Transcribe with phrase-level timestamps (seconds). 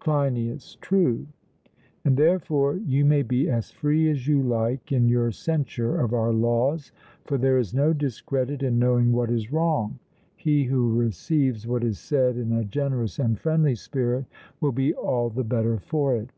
[0.00, 1.26] CLEINIAS: True.
[2.02, 6.32] And therefore you may be as free as you like in your censure of our
[6.32, 6.92] laws,
[7.26, 9.98] for there is no discredit in knowing what is wrong;
[10.34, 14.24] he who receives what is said in a generous and friendly spirit
[14.62, 16.30] will be all the better for it.